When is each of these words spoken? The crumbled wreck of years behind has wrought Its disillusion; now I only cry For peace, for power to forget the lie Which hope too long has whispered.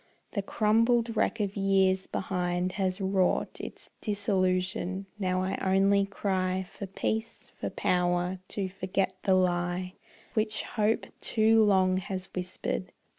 The 0.31 0.41
crumbled 0.41 1.15
wreck 1.15 1.39
of 1.39 1.55
years 1.55 2.07
behind 2.07 2.71
has 2.71 2.99
wrought 2.99 3.59
Its 3.61 3.91
disillusion; 4.01 5.05
now 5.19 5.43
I 5.43 5.59
only 5.61 6.07
cry 6.07 6.63
For 6.67 6.87
peace, 6.87 7.51
for 7.53 7.69
power 7.69 8.39
to 8.47 8.67
forget 8.67 9.15
the 9.21 9.35
lie 9.35 9.93
Which 10.33 10.63
hope 10.63 11.05
too 11.19 11.63
long 11.63 11.97
has 11.97 12.29
whispered. 12.33 12.93